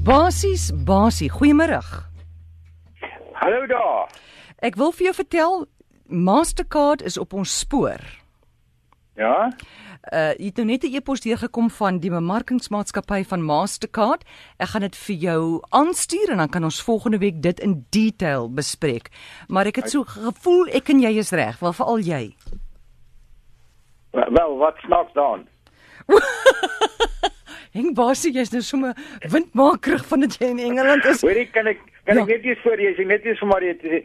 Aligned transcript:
Basies, 0.00 0.70
basie, 0.72 1.28
goeiemôre. 1.28 1.80
Hallo 3.36 3.66
daar. 3.68 4.08
Ek 4.64 4.78
wil 4.80 4.94
vir 4.96 5.10
jou 5.10 5.12
vertel 5.18 5.58
Mastercard 6.08 7.04
is 7.04 7.18
op 7.20 7.36
ons 7.36 7.52
spoor. 7.60 8.00
Ja? 9.20 9.50
Uh 10.08 10.32
jy 10.40 10.48
het 10.48 10.56
nou 10.56 10.66
net 10.70 10.84
'n 10.88 10.96
e-pos 10.96 11.20
deurgekom 11.20 11.68
van 11.70 12.00
die 12.00 12.10
bemarkingsmaatskappy 12.10 13.24
van 13.28 13.44
Mastercard. 13.44 14.24
Ek 14.56 14.72
gaan 14.72 14.88
dit 14.88 14.96
vir 14.96 15.16
jou 15.16 15.60
aanstuur 15.68 16.30
en 16.30 16.36
dan 16.36 16.48
kan 16.48 16.64
ons 16.64 16.82
volgende 16.82 17.18
week 17.18 17.42
dit 17.42 17.60
in 17.60 17.84
detail 17.90 18.48
bespreek. 18.48 19.10
Maar 19.48 19.66
ek 19.66 19.76
het 19.76 19.90
so 19.90 20.04
gevoel 20.04 20.66
ek 20.72 20.88
en 20.88 21.00
jy 21.00 21.18
is 21.18 21.30
reg, 21.30 21.60
wel 21.60 21.72
veral 21.72 21.98
jy. 21.98 22.34
Wel, 24.12 24.56
wat 24.56 24.76
snaaks 24.80 25.12
dan? 25.12 25.48
Heng 27.74 27.94
basie, 27.94 28.32
jy's 28.34 28.50
nou 28.52 28.60
sommer 28.66 28.94
windmakerig 29.30 30.02
van 30.10 30.20
dit 30.26 30.36
jy 30.40 30.48
in 30.50 30.58
Engeland 30.70 31.04
is. 31.06 31.20
Hoorie, 31.22 31.46
kan 31.54 31.66
ek 31.70 31.78
kan 32.04 32.16
Ja. 32.16 32.22
ek 32.22 32.28
net 32.28 32.44
eers 32.44 32.62
voor 32.64 32.80
jy 32.82 32.94
sê 32.96 33.06
net 33.06 33.24
eers 33.24 33.38
vir 33.38 33.48
Mariette 33.48 33.86
sê. 33.86 34.00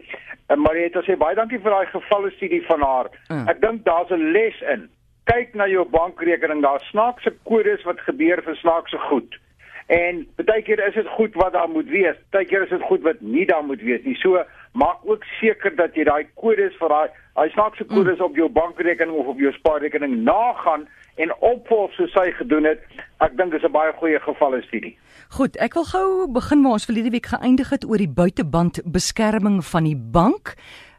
Uh, 0.49 0.55
Mariette 0.61 1.01
sê 1.07 1.15
baie 1.17 1.35
dankie 1.35 1.57
vir 1.63 1.71
daai 1.73 1.87
gevalle 1.89 2.29
studie 2.35 2.61
van 2.67 2.81
haar. 2.85 3.09
Mm. 3.31 3.47
Ek 3.49 3.61
dink 3.61 3.83
daar's 3.85 4.11
'n 4.11 4.31
les 4.33 4.61
in. 4.73 4.89
Kyk 5.25 5.55
na 5.55 5.65
jou 5.67 5.85
bankrekening, 5.89 6.61
daar 6.61 6.79
snaakse 6.91 7.33
kodes 7.45 7.81
wat 7.85 7.99
gebeur 8.05 8.41
vir 8.45 8.55
snaakse 8.55 8.97
goed. 9.09 9.33
En 9.89 10.27
baie 10.37 10.61
keer 10.61 10.79
is 10.87 10.93
dit 10.93 11.07
goed 11.17 11.33
wat 11.33 11.53
daar 11.53 11.69
moet 11.69 11.87
wees. 11.89 12.15
Baie 12.31 12.45
keer 12.45 12.63
is 12.63 12.69
dit 12.69 12.81
goed 12.81 13.01
wat 13.01 13.21
nie 13.21 13.45
daar 13.45 13.63
moet 13.63 13.81
wees 13.81 14.03
nie. 14.03 14.15
So 14.21 14.43
maak 14.75 14.99
ook 15.07 15.23
seker 15.39 15.75
dat 15.75 15.95
jy 15.95 16.03
daai 16.07 16.25
kodes 16.35 16.75
vir 16.79 16.89
daai 16.91 17.09
daai 17.35 17.49
snaakse 17.55 17.83
kodes 17.91 18.19
op 18.23 18.35
jou 18.35 18.49
bankrekening 18.49 19.15
of 19.15 19.27
op 19.33 19.39
jou 19.39 19.51
spaarrekening 19.55 20.23
nagaan 20.27 20.85
en 21.17 21.31
opvolg 21.39 21.91
soos 21.95 22.13
hy 22.19 22.31
gedoen 22.35 22.67
het. 22.67 22.81
Ek 23.23 23.37
dink 23.39 23.51
dis 23.51 23.63
'n 23.63 23.71
baie 23.71 23.93
goeie 23.93 24.19
gevalle 24.19 24.61
studie. 24.67 24.97
Goed, 25.29 25.55
ek 25.57 25.73
wil 25.73 25.83
gou 25.83 26.27
begin 26.31 26.63
waar 26.63 26.71
ons 26.77 26.85
verlede 26.85 27.09
week 27.11 27.25
geëindig 27.25 27.69
het 27.69 27.85
oor 27.85 27.97
die 27.97 28.09
buiteband 28.21 28.81
beskerming 28.91 29.63
van 29.65 29.83
die 29.83 29.95
bank. 29.97 30.55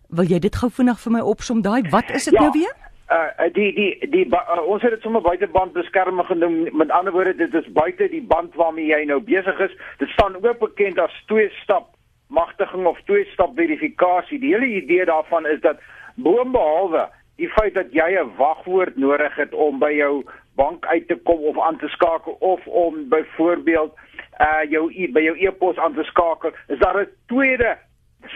Wil 0.08 0.24
jy 0.24 0.38
dit 0.38 0.56
gou 0.56 0.70
vinnig 0.70 0.98
vir 1.00 1.12
my 1.12 1.20
opsom 1.20 1.62
daai? 1.62 1.82
Wat 1.90 2.10
is 2.10 2.24
dit 2.24 2.34
Ja. 2.34 2.40
nou 2.40 2.50
weer? 2.52 2.74
Uh 3.10 3.52
die 3.52 3.72
die 3.74 4.10
die 4.10 4.26
uh, 4.26 4.66
ons 4.66 4.82
het 4.82 4.90
dit 4.90 5.00
sommer 5.02 5.20
buiteband 5.22 5.72
beskerming 5.72 6.26
genoem. 6.26 6.76
Met 6.76 6.90
ander 6.90 7.12
woorde, 7.12 7.34
dit 7.36 7.54
is 7.54 7.72
buite 7.72 8.08
die 8.10 8.22
band 8.22 8.54
waarmee 8.54 8.86
jy 8.86 9.04
nou 9.04 9.20
besig 9.20 9.58
is. 9.60 9.70
Dit 9.98 10.08
staan 10.08 10.34
ook 10.36 10.58
bekend 10.58 10.98
as 10.98 11.12
twee-stap 11.26 11.95
magtiging 12.26 12.86
of 12.86 13.00
twee-stap 13.04 13.54
verifikasie. 13.54 14.38
Die 14.38 14.54
hele 14.54 14.66
idee 14.66 15.04
daarvan 15.04 15.46
is 15.46 15.60
dat 15.60 15.78
boonbehalwe 16.14 17.08
die 17.36 17.48
feit 17.48 17.74
dat 17.74 17.92
jy 17.92 18.16
'n 18.16 18.36
wagwoord 18.36 18.96
nodig 18.96 19.36
het 19.36 19.54
om 19.54 19.78
by 19.78 19.90
jou 19.90 20.24
bank 20.54 20.86
uit 20.86 21.08
te 21.08 21.16
kom 21.16 21.40
of 21.40 21.60
aan 21.60 21.78
te 21.78 21.88
skakel 21.88 22.32
of 22.32 22.66
om 22.66 23.08
byvoorbeeld 23.08 23.92
uh 24.40 24.70
jou 24.70 24.92
e 24.92 25.08
by 25.12 25.20
jou 25.20 25.36
e-pos 25.38 25.76
aan 25.76 25.94
te 25.94 26.02
skakel, 26.02 26.52
is 26.68 26.78
daar 26.78 27.00
'n 27.00 27.08
tweede 27.26 27.78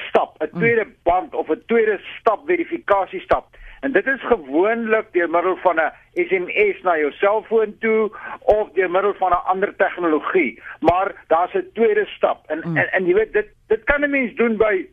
stap, 0.09 0.37
'n 0.43 0.59
tweede 0.59 0.87
band 1.03 1.35
of 1.35 1.49
'n 1.49 1.63
tweede 1.67 2.01
stap 2.19 2.41
verifikasiestap. 2.47 3.47
En 3.81 3.92
dit 3.92 4.06
is 4.06 4.23
gewoonlik 4.23 5.12
deur 5.12 5.31
middel 5.31 5.56
van 5.56 5.77
'n 5.77 5.92
SMS 6.12 6.83
na 6.83 6.97
jou 6.97 7.12
selfoon 7.12 7.77
toe 7.78 8.11
of 8.41 8.70
deur 8.72 8.91
middel 8.91 9.14
van 9.14 9.31
'n 9.31 9.45
ander 9.45 9.77
tegnologie. 9.77 10.62
Maar 10.81 11.25
daar's 11.27 11.55
'n 11.55 11.70
tweede 11.72 12.06
stap. 12.06 12.45
En, 12.47 12.61
mm. 12.64 12.77
en 12.77 12.92
en 12.92 13.06
jy 13.06 13.14
weet 13.14 13.33
dit 13.33 13.48
dit 13.67 13.84
kan 13.84 14.00
'n 14.00 14.11
mens 14.11 14.34
doen 14.34 14.56
by 14.56 14.87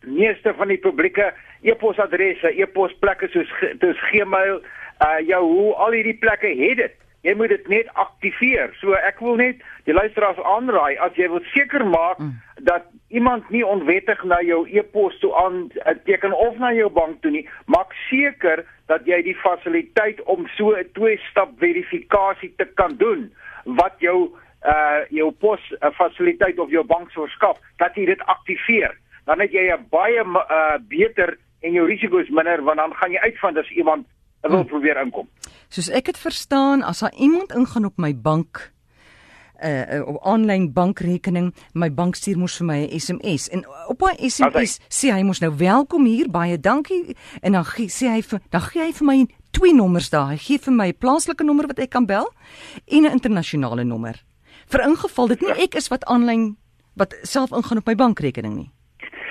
meeste 0.00 0.54
van 0.54 0.68
die 0.68 0.78
publieke 0.78 1.32
e-posadresse, 1.62 2.60
e-posplekke 2.60 3.28
soos 3.28 3.52
soos 3.80 4.00
Gmail, 4.10 4.62
uh 5.02 5.26
Yahoo, 5.26 5.72
al 5.72 5.90
hierdie 5.90 6.18
plekke 6.18 6.46
het 6.46 6.76
dit. 6.76 6.94
Jy 7.28 7.34
moet 7.36 7.52
dit 7.52 7.66
net 7.68 7.88
aktiveer. 8.00 8.72
So 8.80 8.96
ek 8.96 9.20
wil 9.20 9.36
net 9.36 9.60
die 9.84 9.92
luisteraars 9.92 10.40
aanraai 10.48 10.96
as 11.04 11.16
jy 11.20 11.28
wil 11.28 11.44
seker 11.52 11.84
maak 11.84 12.22
mm. 12.22 12.32
dat 12.64 12.86
iemand 13.12 13.50
nie 13.52 13.64
onwettig 13.66 14.22
na 14.24 14.40
jou 14.44 14.62
e-pos 14.68 15.16
toe 15.20 15.34
aan 15.36 15.66
uh, 15.68 15.94
teken 16.08 16.32
of 16.32 16.56
na 16.62 16.72
jou 16.76 16.88
bank 16.92 17.20
toe 17.22 17.32
nie, 17.34 17.44
maak 17.66 17.92
seker 18.08 18.64
dat 18.88 19.04
jy 19.08 19.20
die 19.26 19.36
fasiliteit 19.42 20.22
om 20.24 20.48
so 20.56 20.72
'n 20.72 20.88
twee-stap 20.96 21.52
verifikasie 21.60 22.52
te 22.56 22.64
kan 22.80 22.96
doen 22.96 23.28
wat 23.64 24.00
jou 24.00 24.32
uh 24.64 25.00
jou 25.14 25.30
pos 25.30 25.60
uh, 25.72 25.92
fasiliteit 26.00 26.58
of 26.58 26.70
jou 26.70 26.84
bank 26.84 27.10
sou 27.10 27.28
skaf, 27.28 27.60
dat 27.76 27.94
jy 27.94 28.06
dit 28.06 28.22
aktiveer. 28.26 28.96
Dan 29.24 29.40
het 29.40 29.52
jy 29.52 29.68
'n 29.68 29.86
baie 29.90 30.24
uh 30.24 30.78
beter 30.88 31.36
en 31.60 31.72
jou 31.72 31.86
risiko's 31.86 32.28
minder 32.28 32.62
want 32.62 32.78
dan 32.78 32.94
gaan 32.94 33.12
jy 33.12 33.20
uitvind 33.20 33.58
as 33.58 33.70
iemand 33.70 34.06
wil 34.40 34.64
probeer 34.64 35.00
inkom. 35.02 35.28
Soos 35.68 35.90
ek 35.90 36.04
dit 36.04 36.18
verstaan, 36.18 36.82
as 36.82 36.98
daar 36.98 37.14
iemand 37.14 37.52
ingaan 37.52 37.84
op 37.84 37.96
my 37.96 38.14
bank 38.16 38.72
uh 39.58 40.06
op 40.06 40.20
aanlyn 40.22 40.72
bankrekening, 40.72 41.54
my 41.74 41.88
bank 41.90 42.14
stuur 42.14 42.38
mos 42.38 42.56
vir 42.56 42.66
my 42.66 42.78
'n 42.86 43.00
SMS 43.00 43.48
en 43.48 43.66
op 43.88 43.98
daai 43.98 44.30
SMS 44.30 44.78
sê 44.88 45.10
hy 45.10 45.22
mos 45.22 45.40
nou 45.40 45.50
welkom 45.56 46.04
hier, 46.04 46.30
baie 46.30 46.60
dankie 46.60 47.16
en 47.42 47.52
dan 47.52 47.64
gee, 47.64 47.88
sê 47.88 48.06
hy 48.06 48.22
vir 48.22 48.40
dan 48.50 48.60
gee 48.60 48.82
hy 48.82 48.92
vir 48.92 49.06
my 49.06 49.26
twee 49.50 49.74
nommers 49.74 50.10
daar. 50.10 50.28
Hy 50.28 50.36
gee 50.36 50.58
vir 50.58 50.72
my 50.72 50.88
'n 50.88 50.98
plaaslike 50.98 51.44
nommer 51.44 51.66
wat 51.66 51.78
ek 51.78 51.90
kan 51.90 52.06
bel 52.06 52.30
en 52.86 53.04
'n 53.04 53.10
internasionale 53.10 53.84
nommer. 53.84 54.24
Vir 54.66 54.80
ingeval 54.80 55.28
dit 55.28 55.40
nie 55.40 55.64
ek 55.64 55.74
is 55.74 55.88
wat 55.88 56.04
aanlyn 56.04 56.56
wat 56.94 57.14
self 57.22 57.50
ingaan 57.50 57.78
op 57.78 57.86
my 57.86 57.94
bankrekening 57.94 58.54
nie. 58.56 58.70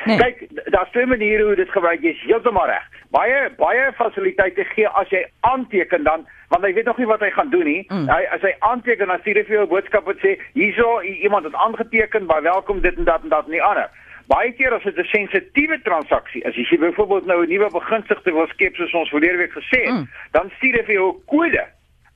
Nee. 0.07 0.18
Kyk, 0.18 0.47
daar's 0.72 0.90
twee 0.91 1.06
maniere 1.06 1.44
hoe 1.44 1.56
dit 1.56 1.69
gebruik. 1.69 2.01
Jy's 2.01 2.22
heeltemal 2.22 2.66
reg. 2.66 2.84
Baie 3.12 3.50
baie 3.57 3.91
fasiliteite 3.95 4.63
gee 4.63 4.88
as 4.88 5.09
jy 5.09 5.25
aanteken 5.41 6.03
dan 6.03 6.28
want 6.50 6.63
hy 6.63 6.73
weet 6.73 6.85
nog 6.85 6.97
nie 6.97 7.06
wat 7.07 7.19
hy 7.19 7.29
gaan 7.31 7.50
doen 7.50 7.66
nie. 7.66 7.85
Mm. 7.90 8.07
Hy 8.09 8.23
as 8.31 8.41
hy 8.41 8.53
aanteken 8.59 9.07
dan 9.07 9.19
stuur 9.19 9.35
hy 9.35 9.44
vir 9.44 9.56
jou 9.56 9.63
'n 9.66 9.69
boodskap 9.69 10.06
wat 10.06 10.18
sê 10.23 10.38
hierso 10.53 11.01
iemand 11.01 11.45
het 11.45 11.53
aangeteken, 11.56 12.25
baie 12.28 12.41
welkom 12.41 12.81
dit 12.81 12.95
en 12.97 13.03
dat 13.03 13.23
en 13.23 13.29
dat 13.29 13.45
en 13.45 13.51
die 13.51 13.63
ander. 13.63 13.90
Baie 14.28 14.51
keer 14.51 14.73
as 14.73 14.84
dit 14.84 14.97
'n 14.97 15.03
sensitiewe 15.03 15.79
transaksie 15.84 16.41
is, 16.44 16.56
as 16.57 16.69
jy 16.69 16.78
byvoorbeeld 16.78 17.25
nou 17.25 17.44
'n 17.45 17.50
nuwe 17.50 17.69
begunstigde 17.72 18.31
wil 18.31 18.47
skep 18.47 18.75
soos 18.75 18.94
ons 18.94 19.09
verlede 19.09 19.38
week 19.38 19.51
gesê 19.53 19.81
het, 19.84 19.94
Mm. 19.94 20.07
dan 20.31 20.51
stuur 20.57 20.74
hy 20.74 20.84
vir 20.84 20.94
jou 20.94 21.09
'n 21.16 21.22
kode 21.25 21.66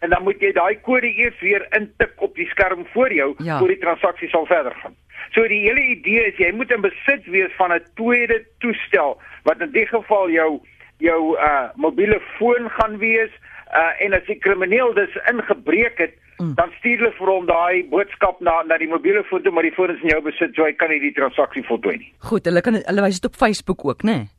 en 0.02 0.10
dan 0.10 0.24
moet 0.24 0.40
jy 0.42 0.52
daai 0.52 0.76
kode 0.82 1.08
eers 1.18 1.40
weer 1.40 1.66
intik 1.72 2.12
op 2.22 2.36
die 2.36 2.48
skerm 2.50 2.86
voor 2.94 3.14
jou 3.14 3.34
Ja. 3.38 3.58
voor 3.60 3.68
die 3.68 3.78
transaksie 3.80 4.30
sal 4.30 4.46
verder 4.46 4.74
gaan. 4.82 4.96
So 5.36 5.48
die 5.48 5.62
hele 5.68 5.82
idee 5.82 6.28
is 6.28 6.38
jy 6.38 6.52
moet 6.52 6.72
in 6.72 6.82
besit 6.82 7.26
wees 7.26 7.54
van 7.58 7.74
'n 7.74 7.84
tweede 7.96 8.46
toestel 8.60 9.20
wat 9.44 9.62
in 9.62 9.72
dit 9.72 9.88
geval 9.88 10.30
jou 10.30 10.60
jou 10.98 11.38
uh 11.38 11.70
mobiele 11.76 12.22
foon 12.38 12.70
gaan 12.70 12.98
wees 12.98 13.32
uh 13.74 14.06
en 14.06 14.14
as 14.14 14.26
die 14.26 14.40
krimineel 14.40 14.94
dus 14.94 15.16
ingebreek 15.32 15.98
het 15.98 16.20
Mm. 16.42 16.56
dan 16.56 16.72
stuur 16.80 16.98
hulle 16.98 17.12
vir 17.18 17.30
hom 17.30 17.46
daai 17.46 17.84
boodskap 17.90 18.40
na 18.42 18.64
na 18.66 18.78
die 18.82 18.88
mobiele 18.90 19.22
foon 19.30 19.44
toe 19.46 19.52
maar 19.54 19.66
die 19.68 19.74
foon 19.76 19.92
is 19.94 20.02
in 20.02 20.10
jou 20.10 20.22
besit 20.26 20.56
so 20.58 20.66
hy 20.66 20.72
kan 20.74 20.90
nie 20.90 21.00
die 21.04 21.14
transaksie 21.14 21.62
voltooi 21.68 21.98
nie. 21.98 22.10
Goed, 22.30 22.48
hulle 22.50 22.64
kan 22.66 22.80
hulle 22.80 23.04
wys 23.06 23.20
dit 23.20 23.30
op 23.30 23.38
Facebook 23.38 23.86
ook, 23.86 24.02
né? 24.10 24.16
Nee? 24.16 24.30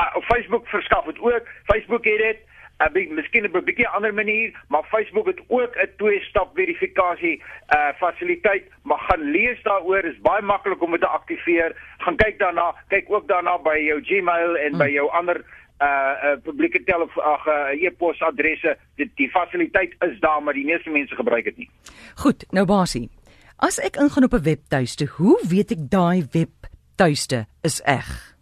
Uh, 0.00 0.16
op 0.16 0.24
Facebook 0.24 0.68
verskaf 0.68 1.04
dit 1.04 1.20
ook. 1.20 1.50
Facebook 1.68 2.04
het 2.08 2.18
dit 2.18 2.40
'n 2.82 2.92
bietjie 2.92 3.14
miskien 3.14 3.46
op 3.46 3.54
'n 3.56 3.64
bietjie 3.64 3.88
ander 3.88 4.14
manier, 4.14 4.52
maar 4.68 4.84
Facebook 4.84 5.26
het 5.26 5.40
ook 5.48 5.76
'n 5.76 5.90
twee-stap 5.96 6.50
verifikasie 6.54 7.42
uh 7.76 7.92
fasiliteit. 7.96 8.64
Maar 8.82 8.98
gaan 8.98 9.30
lees 9.30 9.62
daaroor, 9.62 10.04
is 10.04 10.20
baie 10.20 10.42
maklik 10.42 10.82
om 10.82 10.90
dit 10.90 11.00
te 11.00 11.06
aktiveer. 11.06 11.76
Gaan 11.98 12.16
kyk 12.16 12.38
daarna, 12.38 12.74
kyk 12.88 13.04
ook 13.08 13.28
daarna 13.28 13.58
by 13.58 13.78
jou 13.78 14.02
Gmail 14.02 14.56
en 14.56 14.72
mm. 14.72 14.78
by 14.78 14.88
jou 14.88 15.10
ander 15.10 15.44
uh, 15.80 15.86
uh 15.86 16.36
publieke 16.42 16.84
telefoon 16.84 17.24
ag 17.24 17.46
uh, 17.46 17.82
e-posadresse. 17.82 18.76
Die, 18.96 19.10
die 19.14 19.30
fasiliteit 19.30 19.94
is 20.00 20.20
daar, 20.20 20.42
maar 20.42 20.54
die 20.54 20.64
meeste 20.64 20.90
mense 20.90 21.14
gebruik 21.14 21.44
dit 21.44 21.56
nie. 21.56 21.70
Goed, 22.14 22.44
nou 22.50 22.66
basie. 22.66 23.10
As 23.56 23.78
ek 23.78 23.96
ingaan 23.96 24.24
op 24.24 24.34
'n 24.34 24.42
webtuiste, 24.42 25.06
hoe 25.06 25.38
weet 25.48 25.70
ek 25.70 25.90
daai 25.90 26.26
webtuiste 26.32 27.46
is 27.62 27.80
eg? 27.82 28.33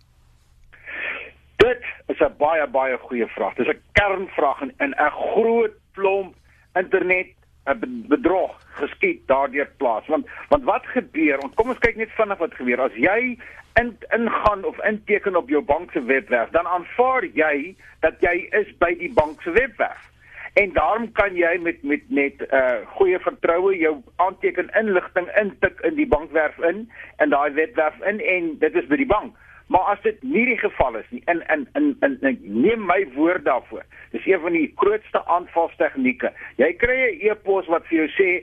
'n 2.23 2.37
baie 2.39 2.67
baie 2.67 2.97
goeie 2.99 3.27
vraag. 3.27 3.55
Dis 3.55 3.69
'n 3.69 3.83
kernvraag 3.93 4.61
en 4.61 4.75
in 4.79 4.95
'n 4.97 5.11
groot 5.11 5.75
klomp 5.95 6.35
internet 6.75 7.27
'n 7.67 7.79
be- 7.79 8.05
bedrog 8.09 8.53
geskied 8.81 9.27
daardeur 9.27 9.69
plaas. 9.77 10.07
Want 10.07 10.27
want 10.49 10.65
wat 10.65 10.87
gebeur? 10.87 11.39
Want 11.39 11.55
kom 11.55 11.69
ons 11.69 11.79
kyk 11.79 11.97
net 11.97 12.11
vinnig 12.11 12.39
wat 12.39 12.55
gebeur. 12.55 12.81
As 12.81 12.95
jy 12.95 13.39
in 13.81 13.97
ingaan 14.11 14.65
of 14.65 14.85
inteken 14.85 15.37
op 15.37 15.49
jou 15.49 15.63
bank 15.63 15.91
se 15.93 16.03
webwerf, 16.05 16.51
dan 16.51 16.67
aanvaar 16.67 17.25
jy 17.25 17.77
dat 18.01 18.15
jy 18.21 18.49
is 18.51 18.77
by 18.79 18.95
die 18.99 19.13
bank 19.13 19.43
se 19.43 19.51
webwerf. 19.51 20.11
En 20.55 20.73
daarom 20.73 21.13
kan 21.13 21.35
jy 21.35 21.59
met 21.63 21.83
met 21.83 22.03
net 22.09 22.43
uh 22.53 22.85
goeie 22.97 23.19
vertroue 23.19 23.79
jou 23.79 24.03
aanteken 24.17 24.69
inligting 24.81 25.29
intik 25.41 25.81
in 25.81 25.95
die 25.95 26.07
bankwerf 26.07 26.59
in 26.59 26.91
en 27.17 27.31
daai 27.31 27.53
webwerf 27.53 28.01
in 28.01 28.21
en 28.21 28.59
dit 28.59 28.75
is 28.75 28.87
by 28.87 28.97
die 28.97 29.07
bank. 29.07 29.37
Maar 29.73 29.95
as 29.95 30.01
dit 30.05 30.23
nie 30.23 30.45
die 30.51 30.59
geval 30.61 30.99
is 31.01 31.09
nie, 31.11 31.23
in 31.33 31.41
in 31.55 31.63
in, 31.79 31.87
in, 32.05 32.19
in 32.29 32.41
neem 32.65 32.83
my 32.87 33.07
woord 33.15 33.45
daarvoor. 33.45 33.85
Dis 34.13 34.27
een 34.29 34.41
van 34.41 34.53
die 34.53 34.73
grootste 34.77 35.23
aanvalstegnieke. 35.37 36.33
Jy 36.61 36.73
kry 36.83 36.99
'n 37.07 37.31
e-pos 37.31 37.71
wat 37.73 37.87
vir 37.89 38.05
jou 38.05 38.11
sê 38.19 38.43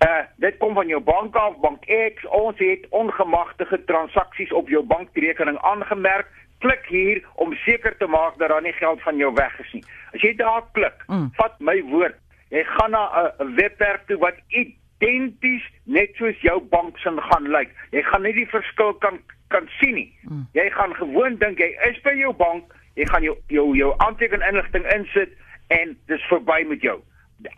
Uh 0.00 0.24
dit 0.40 0.56
kom 0.58 0.74
van 0.74 0.88
jou 0.88 1.00
bank 1.00 1.34
af, 1.36 1.58
bank 1.60 1.84
X. 1.84 2.24
Ons 2.26 2.58
het 2.58 2.86
ongemagtigde 2.88 3.84
transaksies 3.84 4.52
op 4.52 4.68
jou 4.68 4.80
bankrekening 4.82 5.58
aangemerk. 5.58 6.26
Klik 6.64 6.86
hier 6.88 7.20
om 7.34 7.52
seker 7.54 7.96
te 7.96 8.06
maak 8.06 8.38
dat 8.38 8.48
daar 8.48 8.62
nie 8.62 8.72
geld 8.72 9.02
van 9.02 9.16
jou 9.16 9.32
weg 9.34 9.58
is 9.60 9.72
nie. 9.72 9.84
As 10.14 10.20
jy 10.20 10.32
daar 10.36 10.64
klik, 10.72 11.04
Mm. 11.06 11.28
vat 11.36 11.60
my 11.60 11.82
woord, 11.82 12.16
jy 12.48 12.64
gaan 12.64 12.90
na 12.90 13.04
'n 13.12 13.44
'n 13.44 13.54
webwerf 13.54 14.00
toe 14.06 14.18
wat 14.18 14.36
identies 14.48 15.64
net 15.84 16.10
soos 16.14 16.40
jou 16.40 16.60
bank 16.60 16.98
se 16.98 17.10
gaan 17.16 17.48
lyk. 17.48 17.70
Jy 17.90 18.02
gaan 18.02 18.22
nie 18.22 18.32
die 18.32 18.48
verskil 18.48 18.92
kan 18.94 19.20
kan 19.48 19.68
sien 19.80 19.94
nie. 19.94 20.12
Mm. 20.30 20.46
Jy 20.52 20.70
gaan 20.70 20.94
gewoon 20.94 21.36
dink 21.42 21.58
jy 21.58 21.72
is 21.90 21.96
by 22.06 22.12
jou 22.14 22.30
bank, 22.38 22.74
jy 22.94 23.06
gaan 23.10 23.24
jou 23.26 23.36
jou, 23.50 23.64
jou 23.74 23.94
aantekeninligting 24.06 24.84
insit 24.94 25.32
en 25.74 25.96
dis 26.06 26.26
verby 26.30 26.62
met 26.70 26.84
jou. 26.86 27.00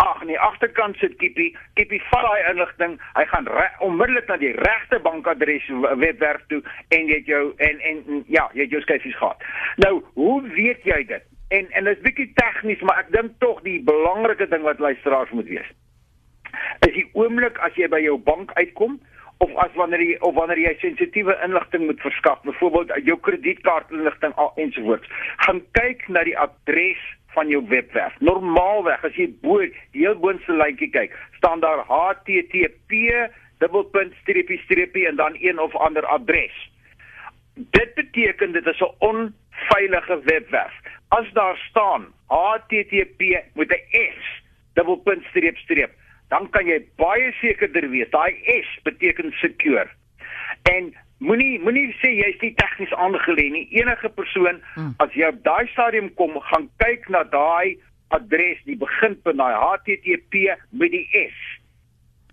Ag 0.00 0.22
nee, 0.24 0.38
agterkant 0.38 0.96
sit 0.96 1.18
Kippie, 1.20 1.50
Kippie 1.74 2.00
vat 2.08 2.24
daai 2.24 2.48
inligting, 2.52 2.94
hy 3.18 3.24
gaan 3.28 3.50
onmiddellik 3.84 4.30
na 4.30 4.38
die 4.40 4.54
regte 4.56 5.02
bankadres 5.04 5.68
webwerf 6.00 6.46
toe 6.48 6.62
en 6.94 7.12
jy 7.12 7.20
het 7.20 7.28
jou 7.28 7.42
en 7.68 7.84
en 7.90 8.24
ja, 8.32 8.46
jy 8.56 8.64
het 8.64 8.76
jou 8.78 8.82
skyfies 8.86 9.20
gehad. 9.20 9.44
Nou, 9.84 9.94
hoe 10.16 10.40
weet 10.56 10.88
jy 10.88 11.02
dit? 11.12 11.28
En 11.52 11.68
en 11.76 11.90
dit 11.90 11.96
is 11.96 12.04
bietjie 12.08 12.30
tegnies, 12.40 12.80
maar 12.88 13.04
ek 13.04 13.12
dink 13.12 13.36
tog 13.44 13.60
die 13.68 13.82
belangrike 13.84 14.48
ding 14.48 14.64
wat 14.64 14.80
luisteraars 14.80 15.36
moet 15.36 15.50
weet. 15.52 15.76
Is 16.88 16.96
die 16.96 17.08
oomblik 17.12 17.60
as 17.60 17.76
jy 17.76 17.90
by 17.92 18.00
jou 18.00 18.16
bank 18.16 18.56
uitkom 18.56 18.96
of 19.42 19.50
as 19.64 19.74
wanneer 19.74 20.02
jy 20.04 20.16
of 20.26 20.34
wanneer 20.38 20.60
jy 20.60 20.72
sensitiewe 20.80 21.34
inligting 21.44 21.86
moet 21.88 22.00
verskaf, 22.04 22.40
byvoorbeeld 22.46 22.92
jou 23.08 23.18
kredietkaartinligting 23.26 24.34
ensovoorts, 24.62 25.10
gaan 25.46 25.62
kyk 25.78 26.06
na 26.08 26.22
die 26.28 26.36
adres 26.38 27.02
van 27.34 27.48
jou 27.50 27.62
webwerf. 27.68 28.14
Normaalweg 28.20 29.04
as 29.08 29.16
jy 29.18 29.28
bo 29.42 29.58
die 29.64 30.04
heel 30.04 30.18
boonste 30.20 30.54
lyntjie 30.54 30.90
kyk, 30.94 31.16
staan 31.40 31.64
daar 31.64 31.82
http 31.88 33.00
dubbelpunt 33.62 34.14
streepie 34.22 34.60
streepie 34.64 35.06
en 35.08 35.18
dan 35.20 35.38
een 35.40 35.58
of 35.62 35.74
ander 35.76 36.06
adres. 36.10 36.54
Dit 37.54 37.94
beteken 37.94 38.52
dit 38.52 38.66
is 38.66 38.80
'n 38.80 38.94
onveilige 38.98 40.20
webwerf. 40.24 40.74
As 41.08 41.26
daar 41.32 41.56
staan 41.70 42.06
http 42.28 43.20
met 43.54 43.70
'n 43.70 43.82
s 43.90 44.42
dubbelpunt 44.74 45.24
streep 45.24 45.56
streep, 45.56 45.92
dan 46.32 46.48
kan 46.50 46.66
jy 46.66 46.80
baie 46.96 47.32
sekerder 47.40 47.88
wees 47.92 48.10
daai 48.10 48.32
s 48.56 48.68
beteken 48.88 49.32
secure. 49.44 49.88
En 50.72 50.92
Moenie 51.22 51.60
moenie 51.62 51.92
sê 52.00 52.10
jy's 52.18 52.40
nie 52.42 52.50
tegnies 52.58 52.92
aangelê 52.98 53.46
nie. 53.54 53.66
Enige 53.78 54.08
persoon 54.16 54.58
hmm. 54.74 54.94
as 55.04 55.12
jy 55.14 55.28
op 55.30 55.38
daai 55.46 55.68
stadium 55.70 56.08
kom, 56.18 56.34
gaan 56.50 56.66
kyk 56.82 57.06
na 57.14 57.22
daai 57.30 57.78
adres, 58.16 58.58
die 58.66 58.76
beginpunt, 58.80 59.38
daai 59.38 59.54
HTTP 59.54 60.56
met 60.82 60.90
die 60.90 61.04
S. 61.20 61.36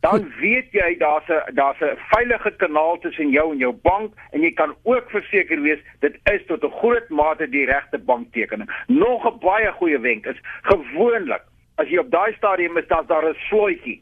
Dan 0.02 0.24
Goed. 0.24 0.40
weet 0.40 0.74
jy 0.74 0.90
daar's 0.98 1.30
'n 1.30 1.54
daar's 1.60 1.82
'n 1.86 2.02
veilige 2.16 2.52
kanaal 2.58 2.98
tussen 3.06 3.30
jou 3.30 3.52
en 3.52 3.62
jou 3.62 3.74
bank 3.74 4.14
en 4.32 4.42
jy 4.42 4.52
kan 4.52 4.74
ook 4.84 5.10
verseker 5.12 5.62
wees 5.62 5.82
dit 6.00 6.16
is 6.34 6.46
tot 6.48 6.64
'n 6.64 6.78
groot 6.82 7.10
mate 7.10 7.50
die 7.50 7.66
regte 7.66 7.98
banktekening. 7.98 8.70
Nog 8.88 9.28
'n 9.28 9.40
baie 9.40 9.72
goeie 9.72 10.00
wenk 10.00 10.26
is 10.26 10.40
gewoonlik 10.62 11.44
as 11.80 11.88
jy 11.88 12.00
op 12.02 12.12
daai 12.12 12.34
stadium 12.38 12.78
is, 12.78 12.88
dan 12.88 13.06
daar 13.08 13.26
'n 13.30 13.36
slotjie 13.50 14.02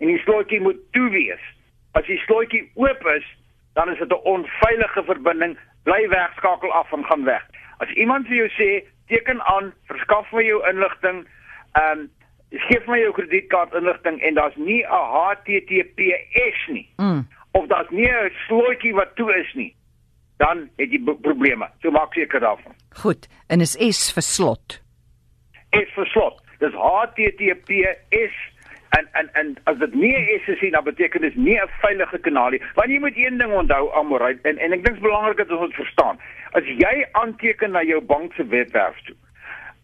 en 0.00 0.06
die 0.06 0.18
slotjie 0.18 0.60
moet 0.60 0.80
toe 0.92 1.08
wees. 1.10 1.44
As 1.92 2.06
die 2.06 2.18
slotjie 2.26 2.70
oop 2.74 3.06
is, 3.16 3.26
dan 3.74 3.88
is 3.92 3.98
dit 3.98 4.08
'n 4.12 4.26
onveilige 4.34 5.02
verbinding, 5.04 5.58
bly 5.82 6.08
weg, 6.08 6.34
skakel 6.36 6.72
af 6.72 6.92
en 6.92 7.04
gaan 7.04 7.24
weg. 7.24 7.44
As 7.78 7.90
iemand 7.90 8.26
vir 8.26 8.36
jou 8.36 8.48
sê, 8.48 8.84
teken 9.06 9.42
aan, 9.42 9.72
verskaf 9.86 10.32
my 10.32 10.42
jou 10.42 10.68
inligting, 10.68 11.26
ehm 11.72 11.98
um, 11.98 12.10
gee 12.50 12.80
my 12.86 12.98
jou 12.98 13.12
kredietkaart 13.12 13.74
inligting 13.74 14.20
en 14.20 14.34
daar's 14.34 14.56
nie 14.56 14.82
'n 14.82 15.06
HTTPS 15.14 16.66
nie. 16.68 16.88
Mm. 16.96 17.28
Of 17.52 17.66
daar's 17.66 17.90
nie 17.90 18.08
'n 18.08 18.30
slotjie 18.46 18.94
wat 18.94 19.16
toe 19.16 19.34
is 19.34 19.54
nie. 19.54 19.74
Dan 20.36 20.70
het 20.76 20.90
jy 20.90 21.16
probleme. 21.20 21.70
So 21.80 21.90
maak 21.90 22.12
seker 22.14 22.40
daarvan. 22.40 22.74
Goed, 22.90 23.28
en 23.46 23.60
is 23.60 23.72
S 23.72 24.12
vir 24.12 24.22
slot. 24.22 24.82
S 25.70 25.92
vir 25.94 26.06
slot. 26.06 26.41
Dis 26.62 26.74
HTTPS 26.78 28.36
en 28.98 29.08
en 29.18 29.28
en 29.40 29.54
as 29.70 29.78
dit 29.80 29.94
nie 29.94 30.14
is 30.36 30.48
as 30.52 30.60
jy 30.62 30.70
dan 30.70 30.84
beteken 30.84 31.24
dit 31.26 31.36
nie 31.36 31.58
'n 31.58 31.74
veilige 31.80 32.18
kanaal 32.18 32.50
nie. 32.50 32.62
Want 32.74 32.90
jy 32.90 32.98
moet 32.98 33.16
een 33.16 33.38
ding 33.38 33.52
onthou 33.52 33.90
Amorite 33.98 34.48
en 34.48 34.58
en 34.58 34.72
ek 34.72 34.84
dink 34.84 34.86
dit 34.86 34.94
is 34.94 35.08
belangrik 35.08 35.36
dat 35.36 35.50
ons 35.50 35.68
dit 35.68 35.80
verstaan. 35.82 36.20
As 36.52 36.64
jy 36.64 37.06
aanteken 37.12 37.70
na 37.70 37.82
jou 37.82 38.00
bank 38.00 38.32
se 38.32 38.46
webwerf 38.46 39.00
toe 39.06 39.16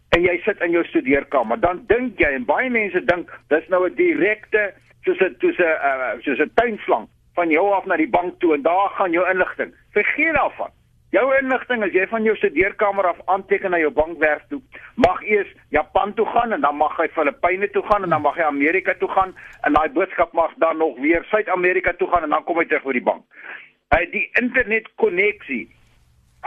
en 0.09 0.21
jy 0.21 0.39
sit 0.43 0.61
in 0.61 0.71
jou 0.71 0.83
studeerkamer, 0.85 1.59
dan 1.59 1.83
dink 1.87 2.17
jy 2.19 2.31
en 2.33 2.45
baie 2.45 2.69
mense 2.69 3.05
dink 3.05 3.29
dis 3.47 3.67
nou 3.67 3.85
'n 3.85 3.95
direkte 3.95 4.73
soos 5.03 5.19
'n 5.19 5.35
soos 5.39 5.57
'n 5.57 5.63
uh, 5.63 6.13
soos 6.21 6.39
'n 6.39 6.51
tuinslang 6.53 7.07
van 7.35 7.49
jou 7.49 7.71
af 7.73 7.85
na 7.85 7.95
die 7.95 8.09
bank 8.09 8.39
toe 8.39 8.53
en 8.53 8.61
daar 8.61 8.89
gaan 8.89 9.11
jou 9.11 9.29
inligting. 9.29 9.73
Vergeet 9.91 10.33
daarvan. 10.33 10.71
Jou 11.09 11.23
inligting 11.33 11.81
as 11.81 11.95
jy 11.97 12.03
van 12.11 12.21
jou 12.27 12.35
studeerkamer 12.37 13.07
af 13.09 13.21
aanteken 13.33 13.73
na 13.73 13.79
jou 13.81 13.89
bankwerf 13.89 14.43
toe, 14.51 14.59
mag 14.93 15.23
eers 15.25 15.49
Japan 15.73 16.11
toe 16.13 16.25
gaan 16.29 16.53
en 16.53 16.61
dan 16.61 16.75
mag 16.77 16.93
hy 17.01 17.07
Filippyne 17.15 17.69
toe 17.73 17.81
gaan 17.87 18.03
en 18.05 18.13
dan 18.13 18.21
mag 18.21 18.35
hy 18.37 18.45
Amerika 18.45 18.93
toe 18.99 19.09
gaan 19.15 19.33
en 19.65 19.73
daai 19.73 19.89
boodskap 19.95 20.35
mag 20.37 20.53
dan 20.61 20.77
nog 20.77 20.99
weer 21.01 21.25
Suid-Amerika 21.31 21.95
toe 21.97 22.07
gaan 22.11 22.27
en 22.27 22.35
dan 22.35 22.45
kom 22.45 22.61
hy 22.61 22.65
terug 22.69 22.85
by 22.85 22.93
die 22.99 23.07
bank. 23.07 23.25
Hy 23.89 24.03
die 24.11 24.27
internet 24.37 24.91
koneksie 25.01 25.63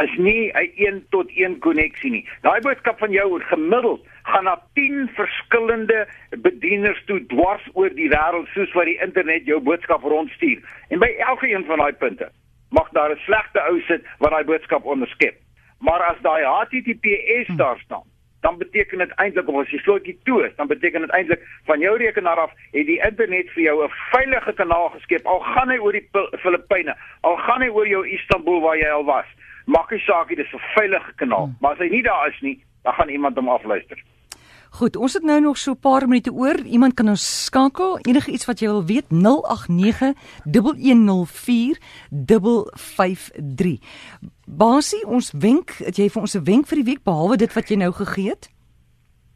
is 0.04 0.14
nie 0.16 0.52
'n 0.54 0.70
een 0.84 1.02
tot 1.10 1.32
een 1.34 1.58
koneksie 1.58 2.10
nie. 2.10 2.28
Daai 2.46 2.60
boodskap 2.60 2.98
van 2.98 3.10
jou 3.10 3.28
word 3.30 3.44
gemiddeld 3.50 4.06
gaan 4.30 4.44
na 4.44 4.54
10 4.74 5.10
verskillende 5.18 6.06
bedieners 6.38 7.02
toe 7.06 7.18
dwars 7.26 7.66
oor 7.72 7.90
die 7.90 8.08
wêreld 8.14 8.46
soos 8.54 8.72
wat 8.72 8.86
die 8.86 9.00
internet 9.02 9.44
jou 9.44 9.60
boodskap 9.60 10.02
rondstuur. 10.02 10.62
En 10.88 10.98
by 10.98 11.10
elke 11.18 11.50
een 11.50 11.64
van 11.64 11.78
daai 11.78 11.92
punte 11.92 12.30
mag 12.72 12.88
daar 12.96 13.10
'n 13.10 13.24
slegte 13.26 13.60
ou 13.68 13.80
sit 13.80 14.02
wat 14.18 14.30
daai 14.30 14.44
boodskap 14.44 14.84
onderskep. 14.84 15.36
Maar 15.78 16.02
as 16.02 16.20
daai 16.22 16.44
HTTPS 16.44 17.46
hm. 17.46 17.56
daar 17.56 17.78
staan, 17.84 18.06
dan 18.40 18.58
beteken 18.58 18.98
dit 18.98 19.12
eintlik 19.22 19.48
of 19.48 19.60
as 19.60 19.70
jy 19.70 19.78
slotjie 19.78 20.18
toe 20.24 20.46
is, 20.46 20.54
dan 20.56 20.66
beteken 20.66 21.00
dit 21.00 21.10
eintlik 21.10 21.42
van 21.64 21.80
jou 21.80 21.96
rekenaar 21.96 22.40
af 22.44 22.52
het 22.72 22.86
die 22.86 23.00
internet 23.08 23.50
vir 23.54 23.62
jou 23.62 23.84
'n 23.84 23.92
veilige 24.10 24.52
kanaal 24.52 24.88
geskep. 24.88 25.26
Al 25.26 25.40
gaan 25.40 25.70
hy 25.70 25.78
oor 25.78 25.92
die 25.92 26.08
Filippyne, 26.42 26.96
al 27.20 27.36
gaan 27.36 27.62
hy 27.62 27.68
oor 27.68 27.88
jou 27.88 28.06
Istanbul 28.08 28.60
waar 28.60 28.76
jy 28.76 28.90
al 28.90 29.04
was. 29.04 29.26
Maak 29.66 29.90
nie 29.90 30.00
saak 30.00 30.28
nie, 30.28 30.36
dis 30.36 30.52
'n 30.52 30.60
veilige 30.74 31.12
kanaal. 31.14 31.44
Hmm. 31.44 31.56
Maar 31.60 31.72
as 31.72 31.78
hy 31.78 31.88
nie 31.88 32.02
daar 32.02 32.28
is 32.28 32.40
nie, 32.40 32.64
dan 32.82 32.92
gaan 32.92 33.08
iemand 33.08 33.36
hom 33.36 33.48
afluister. 33.48 33.98
Goed, 34.72 34.96
ons 34.96 35.12
het 35.12 35.22
nou 35.22 35.40
nog 35.40 35.58
so 35.58 35.70
'n 35.72 35.80
paar 35.80 36.08
minute 36.08 36.32
oor. 36.32 36.56
Iemand 36.64 36.94
kan 36.94 37.08
ons 37.08 37.44
skakel. 37.44 37.98
Enige 37.98 38.30
iets 38.30 38.46
wat 38.46 38.60
jy 38.60 38.66
wil 38.66 38.84
weet 38.84 39.10
089 39.10 40.12
1104 40.44 41.78
553. 42.10 43.78
Basie, 44.46 45.06
ons 45.06 45.32
wenk, 45.38 45.70
het 45.70 45.96
jy 45.96 46.08
vir 46.08 46.20
ons 46.20 46.34
'n 46.36 46.44
wenk 46.44 46.66
vir 46.66 46.76
die 46.76 46.84
week 46.84 47.02
behalwe 47.04 47.36
dit 47.36 47.52
wat 47.52 47.68
jy 47.68 47.76
nou 47.76 47.92
gegee 47.92 48.28
het? 48.28 48.50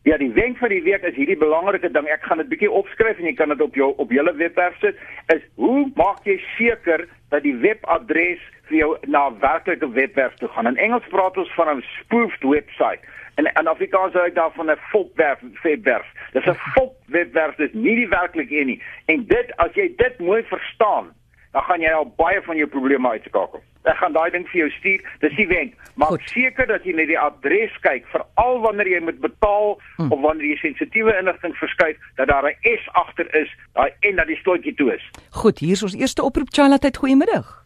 Ja, 0.03 0.17
die 0.17 0.33
wenk 0.33 0.59
vir 0.59 0.69
die 0.69 0.83
week 0.83 1.03
is 1.03 1.15
hierdie 1.15 1.39
belangrike 1.39 1.91
ding. 1.91 2.07
Ek 2.07 2.23
gaan 2.23 2.39
dit 2.39 2.49
bietjie 2.49 2.71
opskryf 2.71 3.19
en 3.19 3.25
jy 3.25 3.35
kan 3.35 3.49
dit 3.49 3.61
op 3.61 3.75
jou 3.75 3.95
op 3.97 4.11
julle 4.11 4.35
webwerf 4.37 4.79
sit. 4.79 4.97
Is 5.35 5.43
hoe 5.55 5.91
maak 5.95 6.25
jy 6.25 6.41
seker 6.57 7.09
dat 7.29 7.43
die 7.43 7.57
webadres 7.57 8.39
vir 8.69 8.77
jou 8.79 8.97
na 9.07 9.31
werklike 9.41 9.93
webwerf 9.93 10.35
toe 10.35 10.49
gaan? 10.49 10.67
In 10.67 10.77
Engels 10.77 11.09
praat 11.11 11.37
ons 11.37 11.55
van 11.55 11.77
'n 11.77 11.83
spoofed 11.83 12.43
website. 12.43 13.03
En 13.37 13.45
in 13.45 13.69
Afrikaans 13.69 14.13
sou 14.13 14.25
ek 14.25 14.35
daarvan 14.35 14.71
'n 14.71 14.81
fopwerf 14.91 15.41
webwerf. 15.63 16.07
Dis 16.33 16.47
'n 16.47 16.59
fop 16.75 16.95
webwerf, 17.07 17.55
dis 17.57 17.73
nie 17.73 17.97
die 17.97 18.09
werklike 18.09 18.59
een 18.59 18.67
nie. 18.67 18.83
En 19.07 19.27
dit 19.27 19.57
as 19.57 19.73
jy 19.75 19.93
dit 19.97 20.19
mooi 20.19 20.43
verstaan, 20.43 21.13
dan 21.53 21.63
gaan 21.63 21.81
jy 21.81 21.93
al 21.93 22.15
baie 22.17 22.43
van 22.43 22.57
jou 22.57 22.69
probleme 22.69 23.09
uitskakel. 23.09 23.63
Ek 23.83 23.97
gaan 23.97 24.13
daai 24.13 24.31
ding 24.31 24.49
vir 24.49 24.59
jou 24.61 24.71
stuur. 24.71 25.01
Dis 25.21 25.37
die 25.37 25.47
wenk. 25.47 25.75
Maak 25.95 26.21
seker 26.29 26.67
dat 26.67 26.85
jy 26.85 26.93
net 26.93 27.07
die 27.07 27.19
adres 27.19 27.79
kyk, 27.81 28.07
veral 28.07 28.61
wanneer 28.61 28.89
jy 28.89 29.01
moet 29.01 29.21
betaal 29.21 29.81
hm. 29.97 30.13
of 30.13 30.21
wanneer 30.21 30.47
jy 30.47 30.57
sensitiewe 30.57 31.19
inligting 31.19 31.57
verskuif, 31.57 31.97
dat 32.17 32.29
daar 32.29 32.49
'n 32.49 32.57
S 32.63 32.89
agter 32.93 33.35
is, 33.35 33.57
daai 33.73 33.93
en 34.01 34.17
dat 34.17 34.27
die 34.27 34.37
slotjie 34.37 34.75
toe 34.75 34.95
is. 34.95 35.11
Goed, 35.31 35.59
hier 35.59 35.73
is 35.73 35.83
ons 35.83 35.95
eerste 35.95 36.23
oproep 36.23 36.49
Charlotte, 36.51 36.99
goeiemiddag. 36.99 37.65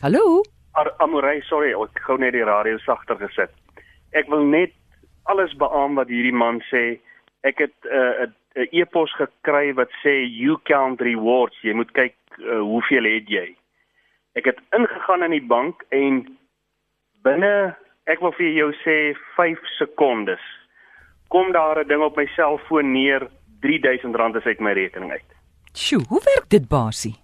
Hallo. 0.00 0.42
Amorey, 0.98 1.40
sorry, 1.40 1.70
ek 1.70 2.00
gou 2.02 2.18
net 2.18 2.32
die 2.32 2.44
radio 2.44 2.78
sagter 2.78 3.16
gesit 3.16 3.50
ek 4.14 4.30
wil 4.32 4.46
net 4.46 4.72
alles 5.30 5.54
beamoen 5.58 5.98
wat 6.00 6.08
hierdie 6.12 6.36
man 6.36 6.60
sê. 6.70 7.00
Ek 7.44 7.58
het 7.58 7.76
'n 7.84 7.92
uh, 7.92 8.28
'n 8.54 8.68
e-pos 8.70 9.12
gekry 9.18 9.74
wat 9.74 9.90
sê 10.02 10.24
you 10.24 10.58
count 10.62 11.00
rewards. 11.00 11.56
Jy 11.62 11.74
moet 11.74 11.92
kyk 11.92 12.14
uh, 12.38 12.60
hoeveel 12.60 13.04
het 13.04 13.28
jy. 13.28 13.56
Ek 14.34 14.44
het 14.44 14.58
ingegaan 14.76 15.22
in 15.22 15.30
die 15.30 15.46
bank 15.46 15.84
en 15.90 16.38
binne 17.22 17.76
ek 18.06 18.20
wil 18.20 18.32
vir 18.32 18.50
jou 18.52 18.70
sê 18.84 19.16
5 19.36 19.58
sekondes 19.78 20.42
kom 21.28 21.52
daar 21.52 21.78
'n 21.82 21.88
ding 21.88 22.02
op 22.02 22.16
my 22.16 22.26
selfoon 22.26 22.92
neer 22.92 23.28
R3000 23.60 24.36
is 24.36 24.44
uit 24.44 24.60
my 24.60 24.72
rekening 24.72 25.10
uit. 25.10 25.30
Sjoe, 25.72 26.04
hoe 26.08 26.20
werk 26.24 26.48
dit 26.48 26.68
basie? 26.68 27.16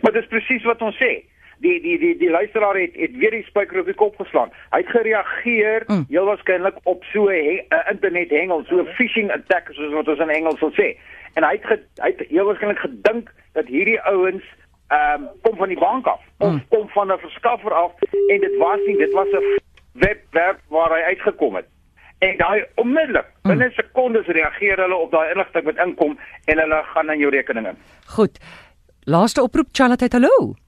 Maar 0.00 0.12
dis 0.12 0.26
presies 0.26 0.62
wat 0.62 0.82
ons 0.82 0.96
sê 0.96 1.31
die 1.62 1.78
die 1.82 1.98
die 1.98 2.16
die 2.18 2.30
luisteraar 2.30 2.76
het 2.78 2.94
het 2.98 3.16
weer 3.16 3.30
die 3.30 3.44
spyker 3.46 3.80
op 3.80 3.90
die 3.90 3.98
kop 3.98 4.16
geslaan. 4.20 4.50
Hy 4.74 4.80
het 4.82 4.92
gereageer 4.94 5.84
mm. 5.86 6.04
heel 6.08 6.28
waarskynlik 6.28 6.78
op 6.82 7.04
so 7.12 7.28
'n 7.28 7.32
he, 7.32 7.54
uh, 7.68 7.90
internet 7.90 8.30
hengel, 8.30 8.64
so 8.68 8.80
'n 8.80 8.94
phishing 8.98 9.30
attack 9.30 9.68
soos 9.70 9.92
wat 9.92 10.08
ons 10.08 10.18
in 10.18 10.30
Engels 10.30 10.58
sal 10.58 10.72
sê. 10.72 10.96
En 11.34 11.44
hy 11.44 11.52
het 11.56 11.64
ge, 11.64 11.78
hy 12.02 12.10
het 12.16 12.28
heel 12.28 12.44
waarskynlik 12.44 12.78
gedink 12.78 13.32
dat 13.52 13.66
hierdie 13.66 14.00
ouens 14.00 14.44
ehm 14.88 15.22
um, 15.22 15.28
kom 15.42 15.56
van 15.56 15.68
die 15.68 15.78
bank 15.78 16.06
af 16.06 16.20
of 16.38 16.52
mm. 16.52 16.64
kom 16.68 16.88
van 16.88 17.12
'n 17.12 17.18
verskaffer 17.18 17.72
af 17.72 17.92
en 18.28 18.40
dit 18.40 18.56
was 18.58 18.80
nie, 18.86 18.96
dit 18.96 19.12
was 19.12 19.28
'n 19.32 19.60
webwerf 19.92 20.58
waar 20.68 20.90
hy 20.90 21.02
uitgekom 21.02 21.54
het. 21.54 21.66
En 22.18 22.36
daai 22.36 22.64
onmiddellik, 22.74 23.26
Mm. 23.42 23.50
binne 23.50 23.70
sekondes 23.74 24.26
reageer 24.26 24.76
hulle 24.76 24.94
op 24.94 25.10
daai 25.10 25.30
inligting 25.30 25.64
wat 25.64 25.86
inkom 25.86 26.18
en 26.44 26.58
hulle 26.58 26.82
gaan 26.94 27.10
in 27.10 27.18
jou 27.18 27.30
rekening 27.30 27.66
in. 27.66 27.76
Goed. 28.06 28.38
Laaste 29.04 29.42
oproep 29.42 29.68
Charlotte, 29.72 30.06
hallo. 30.10 30.61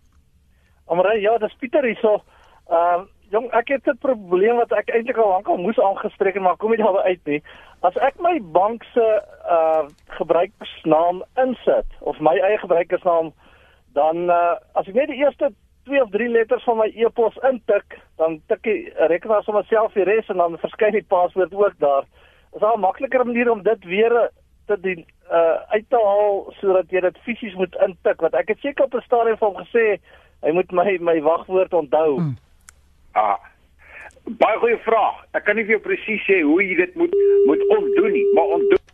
Amre, 0.86 1.20
ja, 1.20 1.38
dis 1.38 1.56
Pieter 1.60 1.84
hierso. 1.84 2.20
Ehm 2.68 3.04
uh, 3.04 3.04
jong, 3.32 3.48
ek 3.56 3.68
het 3.68 3.86
'n 3.88 3.98
probleem 3.98 4.56
wat 4.56 4.72
ek 4.72 4.88
eintlik 4.88 5.16
al 5.16 5.28
lankal 5.28 5.56
moes 5.56 5.78
aangespreek 5.78 6.34
het, 6.34 6.42
maar 6.42 6.56
kom 6.56 6.70
nie 6.70 6.78
daarby 6.78 6.98
uit 6.98 7.24
nie. 7.24 7.42
As 7.80 7.96
ek 7.96 8.20
my 8.20 8.40
bank 8.52 8.84
se 8.92 9.06
uh 9.48 9.88
gebruikersnaam 10.18 11.24
insit 11.36 11.88
of 12.00 12.20
my 12.20 12.36
eie 12.38 12.58
gebruikersnaam, 12.58 13.32
dan 13.92 14.30
uh 14.30 14.56
as 14.74 14.88
ek 14.88 14.94
net 14.94 15.08
die 15.08 15.24
eerste 15.24 15.50
2 15.84 16.02
of 16.02 16.10
3 16.10 16.28
letters 16.28 16.64
van 16.64 16.78
my 16.78 16.92
e-pos 16.94 17.36
intik, 17.50 17.98
dan 18.16 18.40
tik 18.48 18.62
die 18.62 18.92
rekenaar 18.96 19.42
sommer 19.42 19.64
self 19.64 19.92
die 19.92 20.04
res 20.04 20.28
en 20.28 20.36
dan 20.36 20.58
verskyn 20.58 20.92
die 20.92 21.08
paswoord 21.08 21.54
ook 21.54 21.78
daar. 21.78 22.04
Is 22.54 22.60
daar 22.60 22.76
'n 22.76 22.80
makliker 22.80 23.26
manier 23.26 23.50
om 23.50 23.62
dit 23.62 23.84
weer 23.84 24.30
te 24.66 24.80
doen 24.80 25.04
uh 25.32 25.56
uit 25.68 25.84
te 25.88 25.96
haal 25.96 26.52
sodat 26.60 26.90
jy 26.90 27.00
dit 27.00 27.18
fisies 27.24 27.54
moet 27.54 27.76
intik 27.86 28.20
want 28.20 28.34
ek 28.34 28.48
het 28.48 28.58
seker 28.60 28.84
op 28.84 28.94
'n 28.94 29.06
stadium 29.06 29.36
vir 29.36 29.48
hom 29.48 29.64
gesê 29.64 29.98
hy 30.42 30.52
moet 30.52 30.72
my 30.72 30.98
my 31.00 31.20
wagwoord 31.22 31.72
onthou. 31.72 32.18
Mm. 32.20 32.36
Ah. 33.12 33.38
Baie 34.24 34.58
goeie 34.58 34.78
vraag. 34.82 35.24
Ek 35.32 35.44
kan 35.44 35.56
nie 35.56 35.64
vir 35.64 35.76
jou 35.76 35.84
presies 35.84 36.24
sê 36.24 36.40
hoe 36.42 36.62
jy 36.64 36.74
dit 36.74 36.94
moet 36.94 37.14
moet 37.46 37.68
ontdoen 37.68 38.12
nie, 38.12 38.26
maar 38.34 38.56
ontdoen 38.58 38.84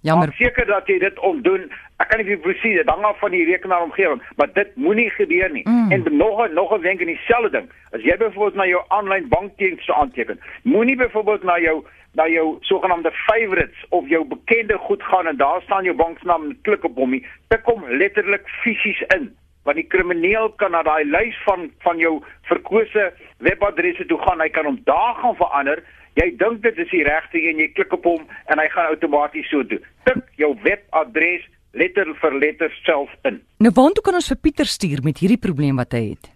Jammer. 0.00 0.26
Maak 0.26 0.36
seker 0.36 0.66
dat 0.66 0.88
jy 0.88 0.96
dit 0.98 1.18
ontdoen. 1.18 1.66
Ek 2.00 2.08
kan 2.08 2.20
nie 2.20 2.24
vir 2.24 2.38
jou 2.38 2.42
presies 2.46 2.78
dit 2.78 2.88
hang 2.88 3.02
af 3.04 3.18
van 3.20 3.34
die 3.34 3.42
rekenaarsomgewing, 3.44 4.22
maar 4.40 4.48
dit 4.56 4.70
moenie 4.80 5.10
gebeur 5.12 5.52
nie. 5.52 5.64
Mm. 5.68 5.92
En 5.92 6.06
nog 6.16 6.40
'n 6.46 6.54
nog 6.54 6.72
'n 6.72 6.80
wenk 6.80 7.00
in 7.00 7.12
dieselfde 7.12 7.50
ding. 7.50 7.68
As 7.92 8.00
jy 8.00 8.16
byvoorbeeld 8.16 8.54
na 8.54 8.66
jou 8.66 8.82
aanlyn 8.88 9.28
bankdiens 9.28 9.90
aanteken, 9.90 10.40
moenie 10.62 10.96
byvoorbeeld 10.96 11.42
na 11.42 11.58
jou 11.58 11.84
na 12.12 12.28
jou 12.28 12.56
sogenaamde 12.60 13.10
favorites 13.12 13.84
of 13.88 14.08
jou 14.08 14.24
bekende 14.24 14.78
goed 14.78 15.02
gaan 15.02 15.26
en 15.26 15.36
daar 15.36 15.62
staan 15.62 15.84
jou 15.84 15.96
banknaam 15.96 16.44
en 16.44 16.58
klik 16.62 16.84
op 16.84 16.96
hom 16.96 17.10
nie. 17.10 17.26
Tik 17.48 17.64
hom 17.64 17.84
letterlik 17.88 18.48
fisies 18.48 19.00
in 19.00 19.36
want 19.64 19.76
die 19.76 19.86
krimineel 19.86 20.50
kan 20.60 20.72
na 20.72 20.82
daai 20.86 21.04
lys 21.04 21.36
van 21.44 21.68
van 21.84 22.00
jou 22.00 22.18
verkose 22.48 23.10
webadresse 23.44 24.06
toe 24.08 24.18
gaan. 24.24 24.40
Hy 24.40 24.48
kan 24.48 24.68
hom 24.68 24.80
daar 24.88 25.14
gaan 25.20 25.36
verander. 25.36 25.84
Jy 26.18 26.32
dink 26.40 26.62
dit 26.62 26.78
is 26.78 26.90
die 26.90 27.04
regte 27.06 27.38
een, 27.38 27.62
jy 27.62 27.70
klik 27.76 27.92
op 27.94 28.04
hom 28.04 28.26
en 28.50 28.58
hy 28.58 28.66
gaan 28.72 28.90
outomaties 28.90 29.48
so 29.52 29.62
doen. 29.62 29.84
Tik 30.08 30.24
jou 30.40 30.54
webadres 30.64 31.46
letter 31.72 32.10
vir 32.22 32.36
letter 32.42 32.74
self 32.82 33.12
in. 33.28 33.38
Nou 33.62 33.72
waantoe 33.76 34.04
kan 34.04 34.18
ons 34.18 34.30
vir 34.32 34.40
Pieter 34.42 34.66
stuur 34.66 35.04
met 35.06 35.22
hierdie 35.22 35.40
probleem 35.40 35.78
wat 35.78 35.94
hy 35.94 36.04
het? 36.12 36.32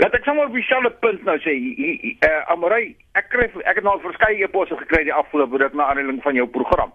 Laat 0.00 0.14
ek 0.16 0.24
sommer 0.24 0.48
op 0.48 0.56
dieselfde 0.56 0.90
punt 1.02 1.24
nou 1.26 1.36
sê, 1.42 1.52
eh 1.52 2.14
uh, 2.28 2.40
Amorey, 2.54 2.94
ek 3.18 3.28
kry 3.34 3.48
ek 3.68 3.80
het 3.80 3.84
nou 3.84 3.98
verskeie 4.02 4.44
e-posse 4.46 4.76
gekry 4.80 5.04
die 5.08 5.14
afgelope 5.14 5.58
ruk 5.60 5.74
na 5.76 5.90
aanleiding 5.90 6.22
van 6.24 6.38
jou 6.38 6.46
program. 6.48 6.92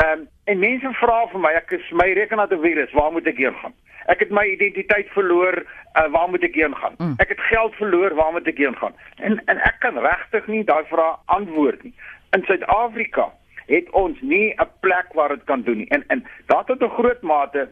Ehm 0.00 0.20
um, 0.20 0.28
en 0.44 0.58
mense 0.58 0.90
vra 0.98 1.26
vir 1.30 1.40
my, 1.40 1.50
ek 1.58 1.72
is 1.76 1.88
my 1.92 2.06
rekenaar 2.16 2.48
te 2.48 2.58
virus, 2.58 2.92
waar 2.96 3.12
moet 3.12 3.26
ek 3.30 3.40
heen 3.42 3.56
gaan? 3.60 3.74
Ek 4.12 4.22
het 4.24 4.30
my 4.34 4.46
identiteit 4.48 5.10
verloor, 5.14 5.60
uh, 5.62 6.06
waar 6.14 6.30
moet 6.30 6.46
ek 6.46 6.56
heen 6.58 6.74
gaan? 6.78 6.96
Mm. 6.98 7.12
Ek 7.22 7.34
het 7.34 7.42
geld 7.50 7.76
verloor, 7.78 8.14
waar 8.18 8.32
moet 8.32 8.48
ek 8.48 8.62
heen 8.62 8.76
gaan? 8.80 8.96
En 9.18 9.36
en 9.52 9.60
ek 9.68 9.76
kan 9.84 9.98
regtig 10.06 10.48
nie 10.50 10.62
daai 10.64 10.86
vraag 10.88 11.20
antwoord 11.36 11.84
nie. 11.84 11.92
In 12.34 12.46
Suid-Afrika 12.48 13.28
het 13.68 13.90
ons 13.90 14.18
nie 14.20 14.54
'n 14.56 14.68
plek 14.80 15.12
waar 15.18 15.36
dit 15.36 15.44
kan 15.44 15.62
doen 15.62 15.82
nie. 15.84 15.88
En 15.88 16.04
en 16.08 16.24
daar 16.46 16.64
tot 16.64 16.82
'n 16.82 16.96
groot 16.98 17.22
mate 17.22 17.68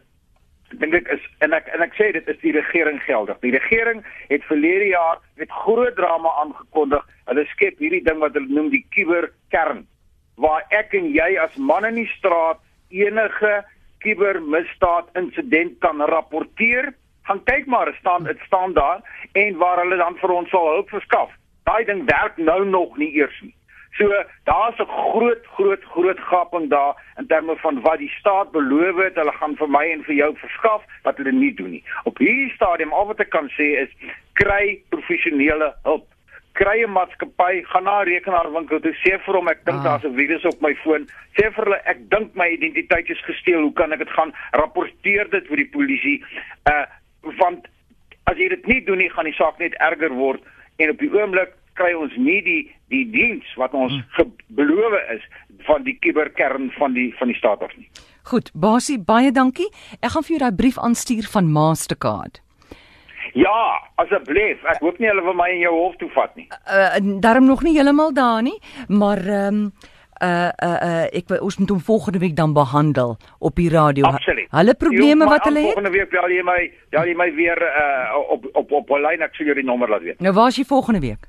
dink 0.70 0.94
ek 0.94 1.08
is 1.08 1.24
en 1.38 1.52
ek 1.52 1.66
en 1.74 1.82
ek 1.82 1.94
sê 1.96 2.12
dit 2.12 2.28
is 2.28 2.40
die 2.40 2.52
regering 2.52 3.00
geldig. 3.02 3.38
Die 3.40 3.56
regering 3.56 4.04
het 4.28 4.44
verlede 4.44 4.86
jaar 4.86 5.18
met 5.36 5.50
groot 5.50 5.96
drama 5.96 6.28
aangekondig. 6.42 7.06
Hulle 7.24 7.44
skep 7.44 7.78
hierdie 7.78 8.04
ding 8.04 8.18
wat 8.18 8.34
hulle 8.34 8.52
noem 8.52 8.68
die 8.70 8.86
kuberkern 8.90 9.86
waar 10.38 10.64
ek 10.70 10.94
en 10.94 11.10
jy 11.12 11.34
as 11.42 11.56
man 11.56 11.84
in 11.88 11.98
die 12.00 12.10
straat 12.16 12.62
enige 12.94 13.64
kubermisdaad 14.04 15.10
insident 15.18 15.78
kan 15.84 16.00
rapporteer. 16.00 16.92
Gaan 17.28 17.42
kyk 17.44 17.66
maar, 17.66 17.90
dit 17.90 18.00
staan 18.00 18.24
dit 18.24 18.40
staan 18.46 18.72
daar 18.72 19.02
en 19.32 19.56
waar 19.56 19.82
hulle 19.82 19.96
dan 20.00 20.16
vir 20.22 20.34
ons 20.40 20.50
sal 20.50 20.72
hulp 20.72 20.90
verskaf. 20.94 21.30
Daai 21.68 21.84
ding 21.84 22.06
werk 22.08 22.36
nou 22.36 22.64
nog 22.64 22.96
nie 22.96 23.12
eers 23.18 23.40
nie. 23.42 23.54
So 23.98 24.06
daar's 24.44 24.78
'n 24.78 24.86
groot 24.86 25.46
groot 25.56 25.84
groot 25.84 26.20
gaping 26.20 26.70
daar 26.70 26.94
in 27.16 27.26
terme 27.26 27.56
van 27.56 27.80
wat 27.80 27.98
die 27.98 28.14
staat 28.18 28.50
beloof 28.50 28.96
het, 28.96 29.14
hulle 29.14 29.32
gaan 29.32 29.56
vir 29.56 29.68
my 29.68 29.90
en 29.90 30.04
vir 30.04 30.14
jou 30.14 30.36
verskaf 30.36 30.82
wat 31.02 31.16
hulle 31.16 31.32
nie 31.32 31.54
doen 31.54 31.70
nie. 31.70 31.84
Op 32.04 32.18
hierdie 32.18 32.54
stadium 32.54 32.92
al 32.92 33.06
wat 33.06 33.20
ek 33.20 33.30
kan 33.30 33.48
sê 33.48 33.68
is 33.82 33.90
kry 34.32 34.82
professionele 34.88 35.74
hulp. 35.82 36.06
Kry 36.58 36.82
'n 36.82 36.90
maatskappy, 36.90 37.62
gaan 37.70 37.84
na 37.84 38.00
'n 38.02 38.06
rekenaarwinkel 38.08 38.80
toe, 38.82 38.94
sê 39.04 39.14
vir 39.24 39.34
hom 39.38 39.48
ek 39.48 39.64
dink 39.64 39.78
Ah. 39.78 39.84
daar's 39.84 40.04
'n 40.04 40.14
virus 40.16 40.44
op 40.44 40.60
my 40.60 40.74
foon. 40.82 41.06
Sê 41.38 41.52
vir 41.54 41.64
hulle 41.64 41.80
ek 41.86 41.98
dink 42.10 42.34
my 42.34 42.48
identiteit 42.50 43.08
is 43.10 43.20
gesteel. 43.24 43.60
Hoe 43.62 43.72
kan 43.72 43.92
ek 43.92 43.98
dit 44.00 44.10
gaan 44.10 44.32
rapporteer 44.52 45.30
dit 45.30 45.46
vir 45.46 45.56
die 45.56 45.70
polisie? 45.70 46.22
Uh 46.66 46.84
want 47.38 47.66
as 48.26 48.36
jy 48.36 48.48
dit 48.48 48.66
nie 48.66 48.84
doen 48.84 48.98
nie, 48.98 49.10
gaan 49.10 49.24
die 49.24 49.34
saak 49.34 49.58
net 49.58 49.74
erger 49.80 50.10
word 50.14 50.40
en 50.78 50.90
op 50.90 50.98
die 50.98 51.10
oomblik 51.12 51.52
kry 51.74 51.92
ons 51.94 52.12
nie 52.16 52.42
die 52.42 52.74
die 52.90 53.04
diens 53.10 53.44
wat 53.56 53.72
ons 53.74 53.92
beloof 54.48 54.94
is 55.14 55.22
van 55.66 55.82
die 55.82 55.98
kuberkern 56.00 56.70
van 56.78 56.92
die 56.94 57.14
van 57.18 57.28
die 57.28 57.36
staat 57.36 57.62
af 57.62 57.76
nie. 57.76 57.88
Goed, 58.24 58.50
Basie, 58.54 58.98
baie 58.98 59.30
dankie. 59.32 59.68
Ek 60.02 60.10
gaan 60.10 60.22
vir 60.22 60.36
jou 60.36 60.38
daai 60.38 60.56
brief 60.56 60.78
aanstuur 60.78 61.26
van 61.32 61.52
Mastercard. 61.52 62.40
Ja, 63.34 63.80
asseblief. 63.96 64.64
Ek 64.64 64.80
hoop 64.80 64.98
nie 64.98 65.08
hulle 65.08 65.22
wil 65.22 65.34
my 65.34 65.50
in 65.50 65.60
jou 65.60 65.74
hof 65.74 65.96
toe 65.96 66.08
vat 66.14 66.34
nie. 66.36 66.48
Uh 66.70 67.20
daarom 67.20 67.44
nog 67.46 67.62
nie 67.62 67.74
heeltemal 67.76 68.12
daar 68.14 68.42
nie, 68.42 68.58
maar 68.88 69.18
ehm 69.18 69.54
um, 69.54 69.72
uh 70.22 70.50
uh 70.62 70.78
uh 70.82 71.04
ek 71.14 71.28
wil- 71.28 71.40
ons 71.46 71.58
moet 71.58 71.68
hom 71.70 71.80
volgende 71.80 72.18
week 72.18 72.36
dan 72.36 72.52
behandel 72.52 73.16
op 73.38 73.54
die 73.56 73.70
radio. 73.70 74.04
Absoluut. 74.04 74.48
Hulle 74.50 74.74
probleme 74.74 75.24
my 75.24 75.30
wat 75.30 75.44
hulle 75.44 75.58
het. 75.58 75.72
Volgende 75.72 75.90
week 75.98 76.10
bel 76.10 76.28
jy 76.30 76.42
my, 76.42 76.70
bel 76.90 77.04
jy 77.06 77.14
my 77.14 77.28
weer 77.34 77.58
uh 77.62 78.18
op 78.34 78.44
op 78.54 78.72
op 78.72 78.90
'n 78.90 79.00
lyn 79.02 79.22
ek 79.22 79.34
sal 79.34 79.46
jou 79.46 79.54
die 79.54 79.64
nommer 79.64 79.88
laat 79.88 80.02
weet. 80.02 80.20
Nou 80.20 80.32
waar 80.34 80.48
is 80.48 80.56
jy 80.56 80.64
volgende 80.64 81.00
week? 81.00 81.26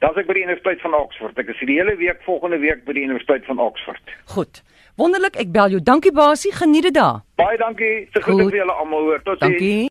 Dan's 0.00 0.16
ek 0.16 0.26
by 0.26 0.32
die 0.34 0.42
Universiteit 0.42 0.80
van 0.80 0.94
Oxford. 0.94 1.38
Ek 1.38 1.48
is 1.48 1.58
die 1.66 1.76
hele 1.78 1.96
week 1.96 2.22
volgende 2.24 2.58
week 2.58 2.84
by 2.84 2.92
die 2.92 3.02
Universiteit 3.04 3.44
van 3.46 3.58
Oxford. 3.58 4.02
Goed. 4.24 4.62
Wonderlik, 4.96 5.36
ek 5.36 5.52
bel 5.52 5.68
jou. 5.70 5.80
Dankie 5.82 6.12
Basie, 6.12 6.52
geniet 6.52 6.82
dit 6.82 6.94
daar. 6.94 7.20
Baie 7.36 7.56
dankie. 7.58 8.08
Se 8.12 8.20
Goed. 8.22 8.40
vir 8.50 8.56
julle 8.56 8.72
almal 8.72 9.00
hoor. 9.00 9.22
Totsiens. 9.22 9.50
Dankie. 9.52 9.90